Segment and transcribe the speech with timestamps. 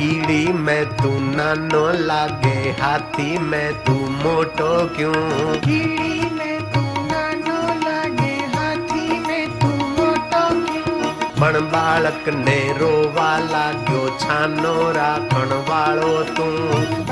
[0.00, 5.12] कीड़ी में तू नानो लागे हाथी में तू मोटो क्यों?
[5.56, 11.12] कीड़ी में तू नानो लागे हाथी में तू मोटो क्यों?
[11.40, 16.48] पण बालक ने रोवा लाग्यो छानो राखण वालो तू।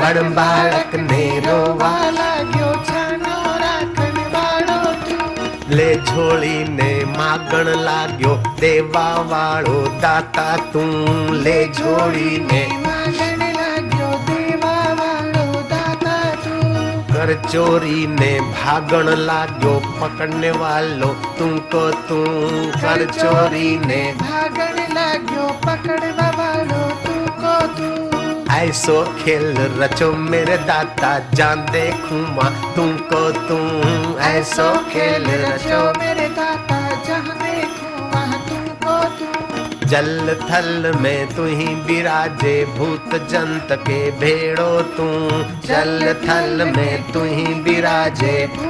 [0.01, 0.33] पण
[1.01, 2.73] ने रोवा लाग्यो
[5.77, 10.93] લે છોડીને માગણ લાગ્યો દેવા વાળો દાતા તું
[11.45, 12.63] લે છોડીને.
[17.13, 26.33] કર ચોરી ને ભાગણ લાગ્યો, પકડને વાલો તુમકો તું કર ચોરી ને ભાગણ લાગ્યો, પકડવા
[26.41, 26.88] વાળો
[28.59, 33.59] ऐसो खेल रचो मेरे दाता, जान देखूँ माँ तुमको तू
[34.29, 36.79] ऐसो खेल रचो मेरे दाता
[38.89, 45.07] तू जल थल में तू ही विराजे भूत जंत के भेड़ो तू
[45.69, 48.68] जल थल में तू ही विराजे भूत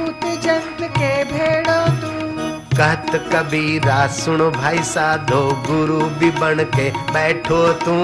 [2.79, 7.95] कहत कबीरा सुनो भाई साधो गुरु भी बन के बैठो तू।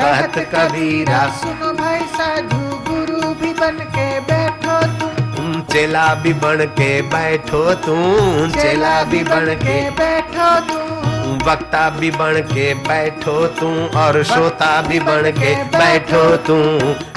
[0.00, 4.76] कहत कबीरा सुनो भाई साधु गुरु भी बन के बैठो
[5.34, 7.96] तुम चेला भी बन के बैठो तू।
[8.60, 10.80] चेला भी बन के बैठो तू।
[11.50, 16.58] वक्ता भी बन के बैठो तू। और श्रोता भी बन के बैठो तू।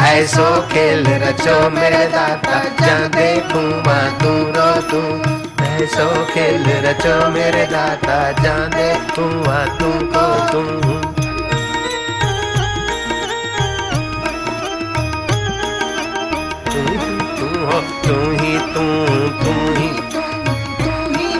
[0.05, 5.44] ऐसो खेल रचो मेरे दाता जा देखूँ माँ तू रो तू।
[5.83, 10.63] ऐसो खेल रचो मेरे दाता जाने देखूँ माँ तू को तू
[16.71, 18.85] तू ही तू हो तू ही तू
[19.43, 19.89] तू ही।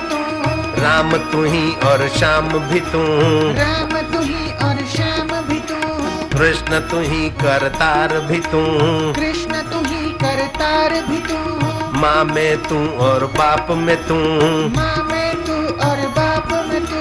[0.10, 0.20] तू
[0.84, 3.04] राम तू ही और श्याम भी तू
[3.62, 5.80] राम तू ही और श्याम भी तू
[6.38, 8.64] कृष्ण तू ही करतार भी तू
[9.20, 11.65] कृष्ण तू ही करतार भी तू
[12.06, 14.16] माँ में तू और बाप में तू।
[14.74, 15.54] माँ में तू
[15.86, 17.00] और बाप में तू।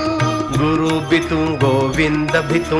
[0.59, 2.79] गुरु भी तू गोविंद भी तू।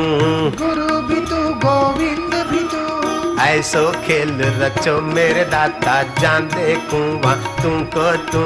[0.61, 4.33] गुरु भी तू गोविंद भी तू। ऐसो खेल
[4.63, 8.45] रचो मेरे दाता जान देखूँ वहाँ तुमको तू।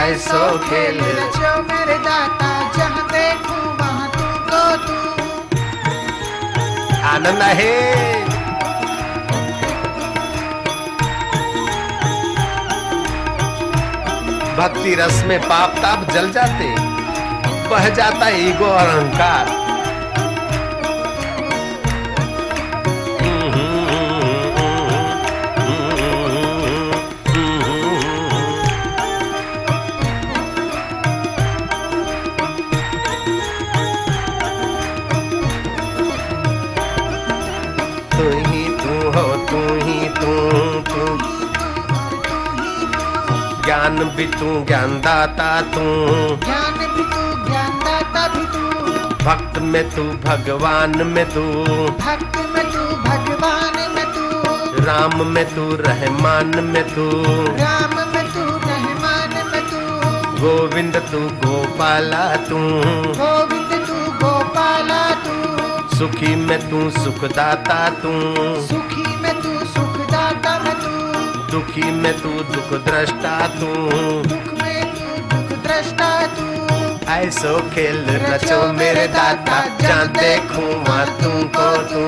[0.00, 4.98] ऐसो खेल रचो मेरे दाता जहाँ देखूँ वहाँ तुमको तू।
[7.06, 8.15] आनंद है।
[14.56, 16.74] भक्ति रस में पाप ताप जल जाते।
[17.68, 19.65] बह जाता ईगो और अहंकार।
[43.86, 45.80] ज्ञान भी तू ज्ञानदाता तू।
[46.36, 51.42] ज्ञान भी तू ज्ञानदाता भी तू। भक्त में तू भगवान में तू।
[51.92, 57.10] भक्त में तू भगवान में तू। राम में तू रहमान में तू।
[57.56, 59.80] राम में तू रहमान में तू।
[60.40, 62.58] गोविंद तू गोपाला तू।
[63.22, 68.10] गोविंद तू गोपाला तू। सुखी में तू सुखदाता तू।
[68.66, 69.55] सुखी में तू
[71.56, 73.68] दुखी में तू दुख दृष्टा तू।
[74.22, 76.44] दुख में तू दुख दृष्टा तू।
[77.12, 82.04] ऐसो खेल रचो मेरे दाता जान देखूँ माँ तुमको तू।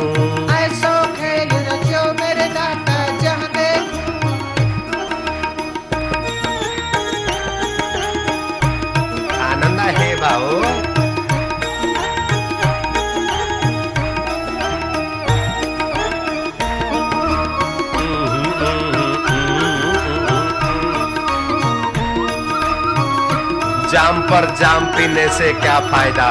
[23.93, 26.29] जाम पर जाम पीने से क्या फ़ायदा?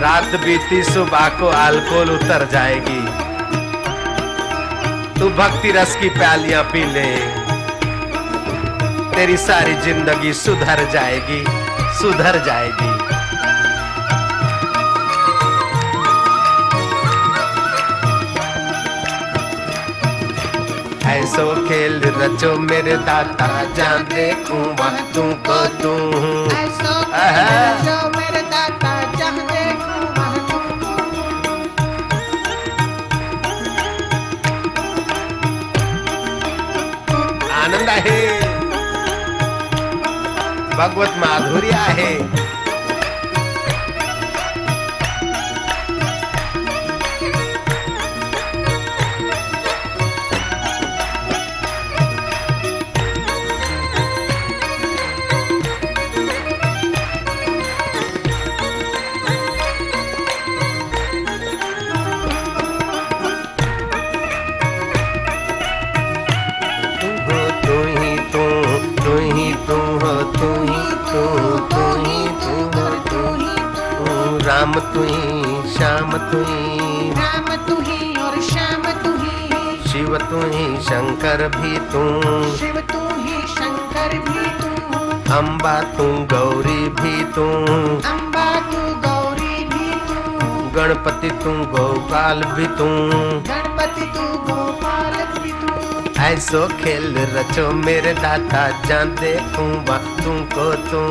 [0.00, 3.00] रात बीती, सुबह को अल्कोहल उतर जाएगी।
[5.20, 7.10] तू भक्ति रस की प्यालियाँ पी ले।
[9.14, 11.44] तेरी सारी ज़िंदगी सुधर जाएगी
[11.98, 12.89] सुधर जाएगी।
[21.70, 25.92] खेल रचो मेरे दाता जान देखूँ वहाँ तुमको तू
[26.50, 26.94] तुमको
[37.60, 38.20] आनंद आहे।
[40.74, 42.12] भगवत माधुर्य आहे।
[74.70, 75.04] राम तू
[75.68, 76.40] श्याम तू
[77.14, 77.74] राम तू
[78.22, 79.10] और श्याम तू
[79.90, 82.02] शिव तू ही शंकर भी तू।
[82.58, 84.68] शिव तू ही शंकर भी तू।
[85.38, 87.46] अम्बा तू गौरी भी तू।
[88.10, 92.88] अम्बा तू गौरी भी तू। गणपति तू गोपाल भी तू।
[93.50, 101.04] गणपति तू गोपाल भी तू। ऐसो खेल रचो मेरे दाता जान देखूँगा तुमको तू।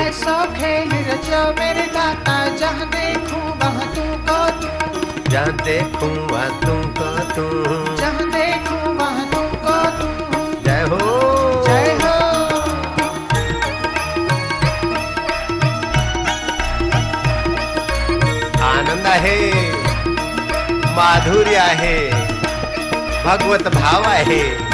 [0.00, 5.30] ऐसो खेल मेरे दाता जहाँ देखूँ वहाँ तुमको तू।
[6.60, 7.44] तुमको तू।
[7.96, 10.08] जहाँ देखूँ वहाँ तुमको तू।
[10.62, 10.98] जय हो।
[11.66, 12.14] जय हो।
[18.64, 19.38] आनंद आहे
[20.96, 22.10] माधुर्य आहे
[23.24, 24.73] भगवत भाव आहे।